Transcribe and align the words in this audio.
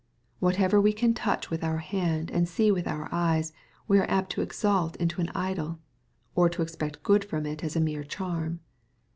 "Whatever 0.39 0.81
we 0.81 0.93
can 0.93 1.13
touch 1.13 1.51
with 1.51 1.63
our 1.63 1.77
hand, 1.77 2.31
and 2.31 2.49
see 2.49 2.71
with 2.71 2.87
our 2.87 3.07
eyes, 3.11 3.53
we 3.87 3.99
are 3.99 4.09
apt 4.09 4.31
to 4.31 4.41
exalt 4.41 4.95
into 4.95 5.21
an 5.21 5.29
idol, 5.35 5.77
or 6.33 6.49
to 6.49 6.63
expect 6.63 7.03
good 7.03 7.23
from 7.23 7.45
it 7.45 7.63
as 7.63 7.75
a 7.75 7.79
mere 7.79 8.03
charm. 8.03 8.61